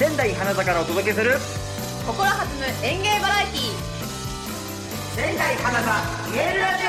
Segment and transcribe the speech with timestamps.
[0.00, 1.32] 仙台花座からお届けする
[2.06, 3.76] 心弾む演芸バラエティー。
[5.14, 5.92] 仙台花座
[6.32, 6.84] 見えるラジ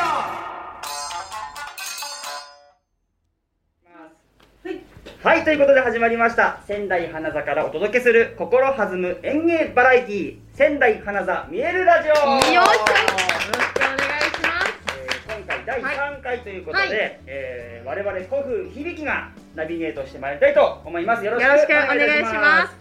[5.20, 5.28] オ。
[5.28, 6.62] はい、ということで始まりました。
[6.66, 10.38] 仙台花座からお届けする心弾む演芸バラエティー。
[10.54, 12.14] 仙台花座見えるラジオ。
[12.14, 14.72] よっしゃよろしくお願いします。
[14.96, 17.20] えー今回第3回ということで、はい。
[17.28, 18.42] えー我々古
[18.72, 21.26] 風響がナビゲートしてまいりたいと思います。
[21.26, 22.81] よろしくお願いします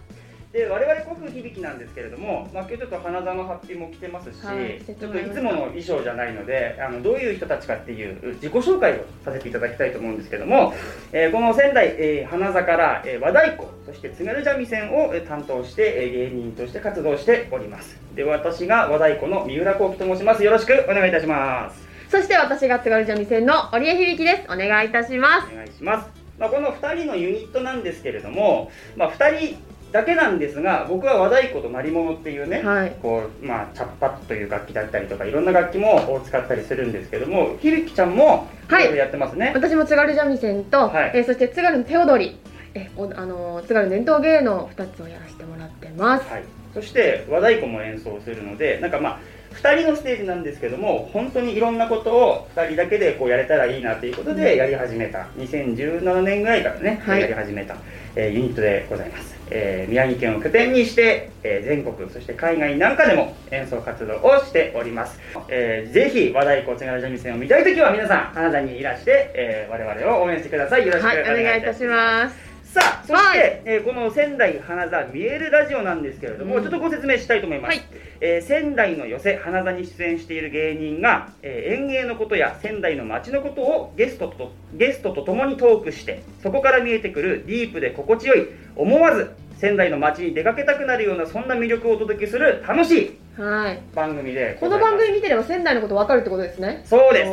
[0.51, 10.73] で我々古風響なんですけれども、まあ、今日ちょっと花座のハッピーも来てますし、はいちょっといつもの衣装じゃないのであのどういう人たちかっていう自己紹介をさせていただきたいと思うんですけども、
[11.13, 17.97] えーこの仙台、えー花座から、えー和太鼓そして津軽三味線をえー担当して、えー芸人として活動しております。
[18.15, 20.43] で私が和太鼓の三浦幸喜と申します。
[20.43, 21.87] よろしくお願いいたします。
[22.09, 24.51] そして私が津軽三味線の織江響です。
[24.51, 32.95] お願いいたしまお願いします、まあ、この2人のユニットなんですけれども、まあ、2人だけなんですが僕は和太鼓と鳴り物っていうね、はい。
[33.01, 38.95] こうまあ、チャッパッという楽器だったりとかいろんな楽器も使ったりするんですけども響ちゃんもはい。
[38.95, 41.11] やってますね、私も津軽三味線と、はい。
[41.15, 42.39] えーそして津軽の手踊り。
[42.73, 46.29] えおあのー津軽伝統芸能2つをやらせてもらってます。
[46.31, 46.43] はい、
[46.73, 49.19] そして和太鼓も演奏するのでなんかまあ
[49.53, 55.27] 2人のステージなんですけども本当にいろんなことを2人だけでこうやれたらいいなということでやり始めた。
[55.37, 57.21] 2017年ぐらいからね、はい。
[57.21, 57.75] やり始めた、
[58.15, 70.85] えーユニットでございます、えー宮城県を拠点にして、えー全国そして海外なんかでも演奏活動をしております、えーぜひ和太鼓津軽三味線を見たいときは皆さん金沢にいらして、えー我々を応援してください。
[70.85, 76.61] よろしくおはい願いいたします、お願いいたしますさあそして、はいえーこの仙台花座見えるラジオなんですけれども、うん。
[76.61, 77.85] ちょっとご説明したいと思います、はい。
[78.21, 93.81] えー仙台の寄せ花座に出演している芸人が、えー演芸のことや仙台の街のことをゲストとゲストと共にトークしてそこから見えてくるディープで心地よい思わず仙台の街に出かけたくなるようなそんな魅力をお届けする楽しいはい。
[93.95, 96.83] 番組でこの番組見てれば仙台のこと分かるってことですね。
[96.85, 97.29] そうです。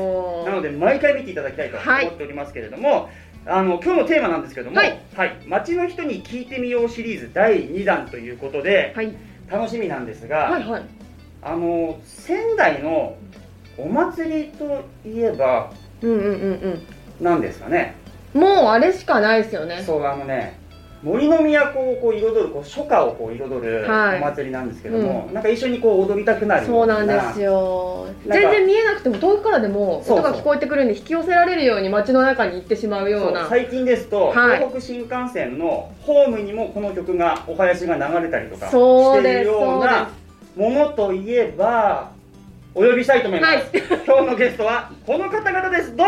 [0.49, 3.11] なので毎回見ていただきたいとはい思っておりますけれども、
[3.47, 5.01] あの今日のテーマなんですけども、はい。
[5.47, 9.15] 街の人に聞いてみようシリーズ第2弾ということで、はい。
[9.51, 10.83] 楽しみなんですが、はいはい。
[11.41, 13.17] あの仙台の
[13.79, 15.73] お祭りといえば
[16.03, 16.23] うんうんう
[16.71, 16.83] ん
[17.21, 17.95] 何ですかね？
[18.35, 19.83] うんもうあれしかないですよね。
[19.87, 20.58] そうあのね
[21.03, 24.19] 森の都をこう彩るこう初夏をこう彩るはい。
[24.19, 28.09] お祭りなんですけども、なんか一緒にこう踊りたくなるよそうなんですよ。
[28.27, 34.59] 全然見えなくても遠くからでも音が聞こえてくるんで引き寄せられるように街の中に行ってしまうよそううな最近ですと、はい。
[34.59, 40.11] 東北新幹線のホームにもこの曲がお囃子が流れたりとかしているような
[40.57, 42.11] ものといえば
[42.75, 43.67] お呼びしたいと思います、はい。
[44.07, 45.97] 今日のゲストはこの方々です。
[45.97, 46.07] どう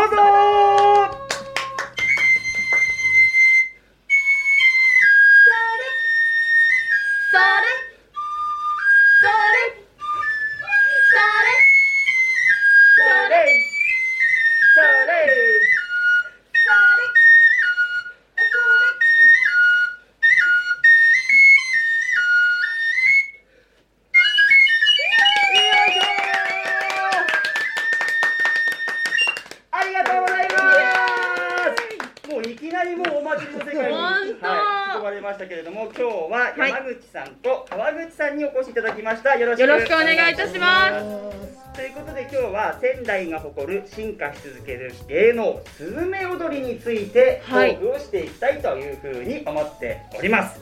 [35.41, 39.35] したけれども今日ははい山口さんと川口さんにお越しいただきました。
[39.35, 41.75] よろしくよろしくお願いいたします。
[41.75, 47.75] ということで今日は仙台が誇る進化し続ける芸能スズメ踊りについてトはい。
[47.75, 50.59] ークをしていきたいというふうに思っております、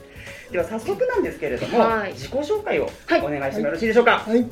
[0.50, 2.12] では早速なんですけれども、はい。
[2.12, 3.20] 自己紹介をはい。
[3.20, 4.46] お願いしてもよろしいでしょうか、はい、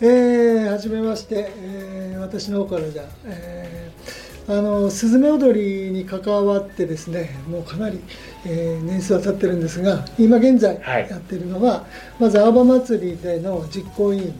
[0.00, 8.00] えー、はじめまして、えー私の方からじゃ、えーあのスズメ踊りに関わってですねもうかなり、
[8.46, 11.08] えー年数は経ってるんですが今現在はい。
[11.10, 11.84] やってるのは、
[12.18, 14.32] まずアーバ祭りでの実行委員、はい。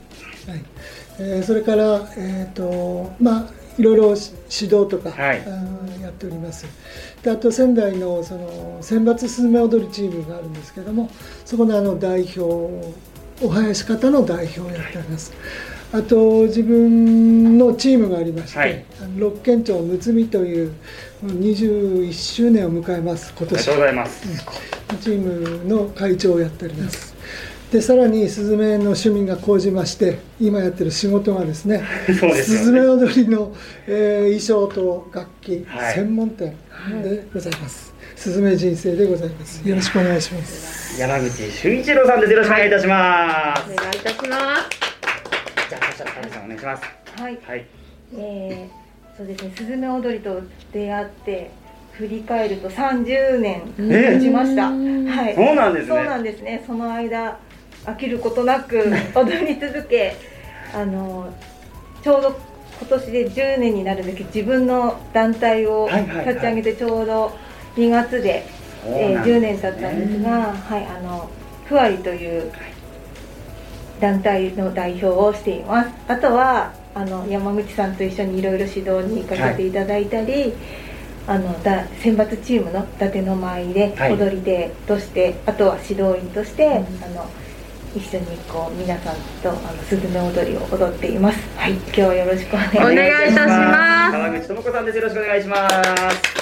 [1.20, 3.46] えーそれから、えーとまあ、
[3.76, 4.32] いろいろし
[4.62, 5.44] 指導とか、はい。
[6.00, 6.64] やっております。
[7.22, 11.10] であと仙台のその選抜スズメ踊りチームがあるんですけども
[11.44, 15.32] そこのあの代表お囃子方の代表をやっております
[15.90, 18.84] あと自分のチームがありまして、はい。
[19.16, 20.72] 六県町むつみという
[21.24, 23.58] 21周年を迎えます今年。
[23.58, 24.46] ありがとうございます、
[25.00, 27.16] チームの会長をやっております。
[27.72, 31.82] でさらにスズメの趣味が高じまして今やってる仕事がですね
[32.18, 33.54] そうですスズメ踊りの、
[33.86, 35.94] えー衣装と楽器、はい。
[35.94, 36.56] 専門店
[37.02, 39.66] でございます、スズメ人生でございます。
[39.66, 41.00] よろしくお願いします。
[41.00, 42.32] 山口俊一郎さんです。
[42.32, 44.87] よろしくお願いいたします、お願いいたします
[45.98, 46.82] したら田さんお願いします。
[47.20, 47.66] はい、はい。
[48.14, 50.40] えー、そうですね、スズメ踊りと
[50.72, 51.50] 出会って
[51.92, 54.18] 振り返ると30年え。
[54.18, 55.06] 経ちました、うん。
[55.06, 55.34] はい。
[55.34, 55.94] そうなんですね。
[55.96, 56.64] そうなんですね。
[56.66, 57.38] その間
[57.84, 58.78] 飽きることなく
[59.14, 60.16] 踊り続け
[60.74, 61.32] あの
[62.02, 62.40] ちょうど
[62.80, 66.28] 今年で10年になるんですけど自分の団体をはいはいはい。
[66.28, 67.36] 立ち上げてちょうど
[67.76, 68.44] 2月で、
[68.84, 71.28] えー10年経ったんですねが、はい、あの
[71.66, 72.52] ふわりという
[74.00, 75.90] 団体の代表をしています。
[76.08, 80.52] あとはあの山口さんと一緒にいろいろ指導に行かせていただいたり、
[81.26, 84.12] あのだ選抜チームの伊達の舞ではい。
[84.14, 86.80] 踊り手として、あとは指導員として、あ
[87.14, 87.28] の
[87.94, 91.38] 一緒にこう皆さんとあのスズメ踊りを踊っています。
[91.56, 91.72] はい。
[91.72, 92.92] 今日はよろしくお願いします。
[92.92, 94.12] お願いいたします。
[94.12, 94.98] 川口智子さんです。
[94.98, 96.38] よろしくお願いします。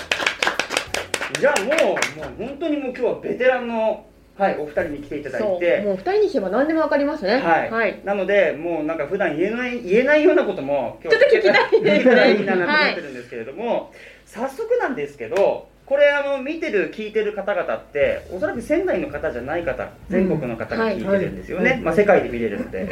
[1.40, 4.06] じゃあもうもう本当にもう今日はベテランの
[4.36, 7.36] はいお二人に来ていただそいうてもう二人にしてば何でもわかりますね。
[7.40, 8.00] はい、はい。
[8.04, 11.92] なのでもうなんか普段言えない言えないようなことも今ちょっと聞きたいですね。
[11.92, 13.92] 聞けたらいいななんて思ってるんですけれども、
[14.26, 21.80] 早速なんですけどこれあの見てる聞いてる方々っておそらく仙台の方じゃない方全国の方が聞いてるんですよね、はい。
[21.80, 22.88] まあ、世界で見れるので。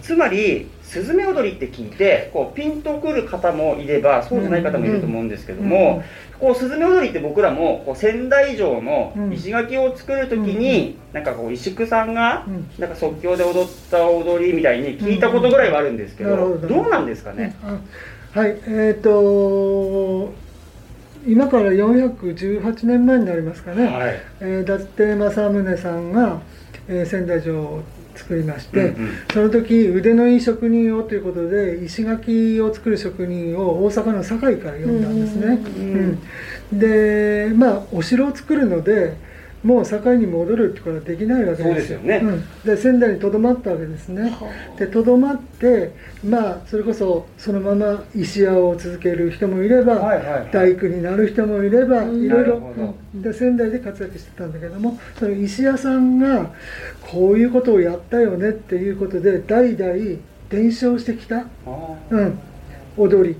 [0.00, 6.02] つまりスズメ踊りって聞いてこうピンとくる方もいればそうじゃない方もいると思うんですけども、
[6.40, 12.70] こうスズメ踊りって僕らもこう仙台城の石垣を作る時に、なんかこう石工さんがうん。
[12.78, 16.66] なんか即興で踊った踊りみたいに聞いたことぐらいはあるんですけど、ど。
[16.66, 17.78] どうなんですかね、あ
[18.38, 20.32] はいえっ、と
[21.28, 24.20] 今から418年前になりますかね、はい。
[24.40, 24.86] えー、伊達
[25.16, 26.40] 政宗さんが、
[26.88, 27.82] えー仙台城を
[28.14, 29.10] 作りまして、うんうん。
[29.32, 36.18] その時腕のいい職人をということで石垣を作る職人を大阪の堺から呼んだんですね、うん。
[36.72, 36.78] うん。
[36.78, 39.16] でまあお城を作るので
[39.62, 41.92] もう堺に戻るってことはできないわけです。
[41.92, 42.20] よね。
[42.22, 44.32] うん、で仙台にとどまったわけですね。
[44.78, 45.92] でとどまって
[46.24, 50.50] まあそれこそそのまま石屋を続ける人もいれば、はいはいはい。
[50.52, 52.24] 大工になる人もいれば、うん。
[52.24, 52.94] いろいろ。
[53.14, 56.52] で仙台で活躍してたんだけどもその石屋さんが
[57.10, 60.18] こういうことをやったよねっていうことで代々
[60.50, 61.46] 伝承してきた、あ。
[62.10, 62.38] うん、
[62.96, 63.36] 踊り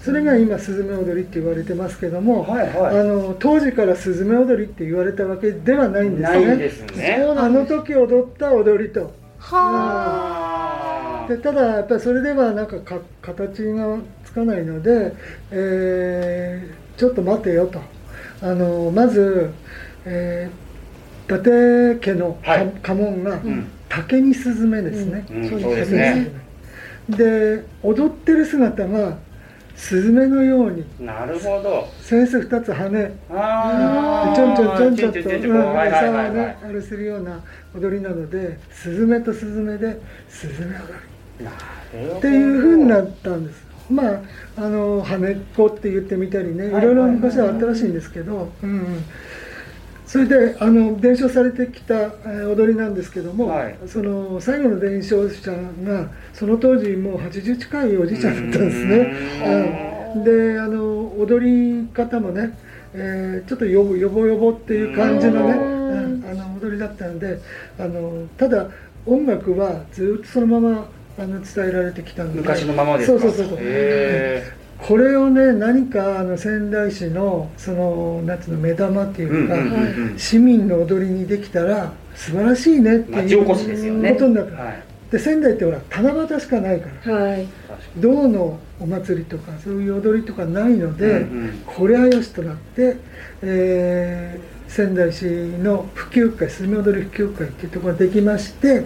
[0.00, 3.00] それが今スズメ踊りって言われてますけども、ーはいはい。
[3.00, 7.16] あの当時からスズメ踊りって言われたわけではないんですないですね。
[7.20, 9.12] そうあの時踊った踊りと。
[9.38, 11.28] はあ。
[11.28, 15.14] でただやっぱりそれではなんかか形がつかないので、
[15.50, 17.80] えーちょっと待てよと。
[18.42, 19.50] あのまず、
[20.04, 20.68] えー
[21.28, 22.72] 伊達家のかはい。
[22.82, 23.68] 家紋がうん。
[23.88, 25.48] 竹にスズメですね、うん。
[25.48, 26.30] そうそうですね。
[27.08, 29.18] で踊ってる姿が
[29.78, 30.84] スズメのように。
[30.98, 31.88] なるほど。
[32.00, 35.30] 扇子2つ羽でああちょんちょんちょんちょんと。
[35.30, 37.40] 餌をねあれするような
[37.74, 40.94] 踊りなのでスズメとスズメでスズメ踊
[41.38, 41.44] り。
[41.44, 42.18] なるほど。
[42.18, 43.64] っていうふうになったんです。
[43.88, 44.20] まあ
[44.56, 49.04] あの羽っこって言ってみたりねいはいろいろ昔はあったらしいんですけど、うんうん
[50.08, 53.76] それであの伝承されてきたえー踊りなんですけども、はい。
[53.86, 55.52] その最後の伝承者
[55.84, 59.14] がその当時もう80近いおじいちゃんだったんですね。
[60.14, 60.24] うん。
[60.24, 62.56] であの踊り方もね、
[62.94, 67.38] えーちょっとよぼよぼよぼっていう感じのね、あの踊りだったんで
[67.78, 68.68] あのただ
[69.04, 70.88] 音楽はずっとそのまま
[71.18, 72.40] あの伝えられてきたので。
[72.40, 73.20] 昔のままですか？
[73.20, 73.58] そうそうそうそう。
[73.60, 74.42] へ
[74.78, 79.56] これをね何かあの仙台市のその夏の目玉っていうか、
[80.16, 84.12] 市民の踊りにできたら素晴らしいねっていうこしですよね。
[84.12, 84.82] ことになる、はい。
[85.10, 87.14] で仙台ってほら七夕しかないから。
[87.14, 87.46] はい。
[87.96, 91.62] 銅のお祭りとかそういう踊りとかないので、うんうん。
[91.66, 92.96] これはよしとなって、
[93.42, 98.84] えー仙台市の普及会スズメ踊り普及会っていうところができまして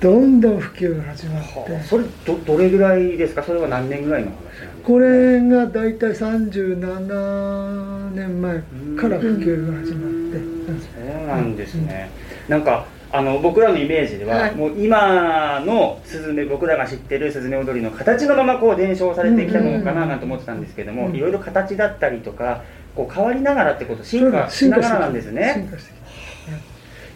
[0.00, 1.84] どんどん普及が始まって、はあ。
[1.84, 3.42] それどどれぐらいですか？
[3.42, 4.36] それは何年ぐらいの話
[4.82, 8.62] これが大体37年前
[8.96, 10.40] から普及が始まって、う
[10.72, 10.86] んそ
[11.24, 12.10] うなんですね、
[12.48, 14.54] なんかあの僕らのイメージでは、はい。
[14.54, 22.62] もう今のスズメ僕らが知ってるスズメ踊りの形のままこう伝承されてきたのかななんて思ってたんですけども、うんいろいろ形だったりとか
[22.94, 25.68] こう変わりながらってこと進化しながらなんです進ね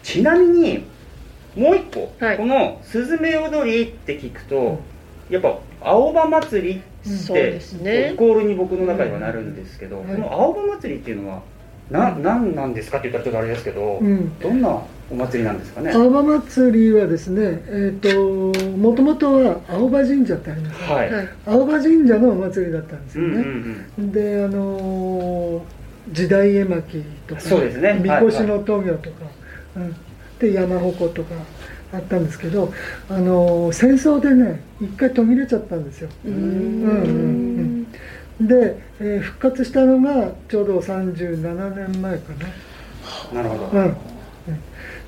[0.03, 0.83] ちなみに
[1.55, 2.37] もう一個、はい。
[2.37, 4.79] このスズメ踊りって聞くと、
[5.29, 8.13] やっぱ青葉祭りって、そうですね。
[8.13, 10.07] イコールに僕の中ではなるんですけど、うん。
[10.07, 11.41] この青葉祭りっていうのは
[11.89, 14.39] な何なんですかって言ったらちょっとあれですけど、うん。
[14.39, 15.91] どんなお祭りなんですかね？
[15.91, 21.29] 青葉祭りはですね、えー、ともともとは青葉神社ってあります、はい、はい。
[21.45, 24.11] 青葉神社のお祭りだったんですうんうよね、ん。
[24.11, 25.61] であのー
[26.11, 27.99] 時代絵巻とかそうですね。
[27.99, 29.25] みこしの闘魚とか、
[29.75, 29.95] うん、
[30.39, 31.35] で山鉾とか
[31.93, 32.73] あったんですけど、
[33.09, 36.09] あのー戦争でね一回途切れちゃったんですよ。
[36.25, 36.33] うん。
[36.33, 36.91] うん
[38.39, 42.33] うんで、えー復活したのがちょうど37年前か
[43.33, 43.43] な。
[43.43, 43.97] るほど、な、うん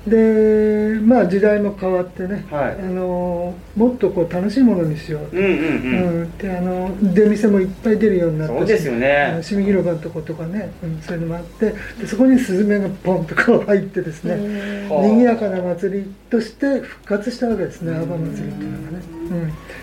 [0.08, 2.72] でまあ時代も変わってね、はい。
[2.72, 5.36] あのもっとこう楽しいものにしよう。
[5.36, 9.38] うんうんううん、ん、であの出店もいっぱい出るようになったしそうですよね。
[9.42, 19.17] 市民広場のとことかね、うん、そういうのもあってでそこにスズメがポンとこう入ってですね、賑やかな祭りとして復活したわけですね阿波祭りっていうのがね、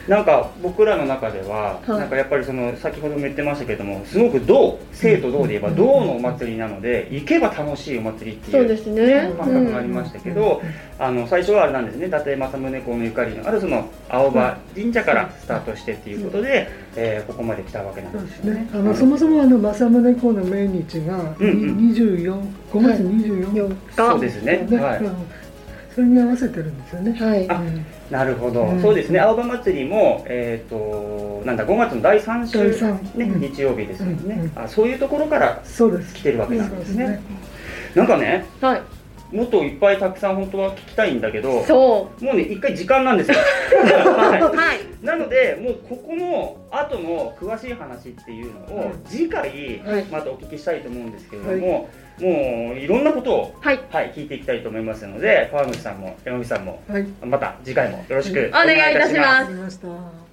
[0.08, 2.00] なんか僕らの中では、はい。
[2.00, 9.34] なんかやっぱりその先ほども言ってましたけどもすごく道生と道で言えば道のお祭りなので行けば楽しいお祭りっていうそうですね。
[9.38, 10.62] 感覚がありましたけど、
[11.00, 12.08] あの最初はあれなんですね。
[12.08, 18.60] 伊達政宗公のゆかりのあるその青葉神社からスタートしてっていうことで、えーここまで来たわけなんでですすよね。
[18.62, 18.70] ね。
[18.74, 23.96] あのそもそもあの政宗公の命日がうんうん24 5月24 4日、日。
[23.96, 24.68] そうですね。
[24.72, 25.00] はい。
[25.00, 25.16] うん
[25.96, 27.48] それに合わせてるんですよね、はい。
[28.12, 28.82] なるほど、うん。
[28.82, 33.40] そうですね、青葉祭りも、えっ、と、なんだ、5月の第3週、ね、うん。
[33.40, 34.68] 日曜日ですよね、うんうんあ。
[34.68, 36.14] そういうところからそうです。
[36.14, 37.06] 来てるわけなんですね。
[37.06, 37.22] すね。
[37.96, 38.82] なんかね、はい。
[39.32, 43.38] もっといっぱいたくさん本当は聞きたいんだけど、そもうね、一回時間なんですよ。
[43.38, 44.80] う ははい。
[44.80, 50.04] い、なので、もうここの後の詳しい話っていうのを次回はい。
[50.12, 51.88] またお聞きしたいと思うんですけれども、
[52.20, 53.80] もういろんなことを、はい。
[53.90, 57.04] はい、聞いていきたいと思いますので、川口さんも山口さんもはい。
[57.26, 60.25] また次回もよろしくお願いいたします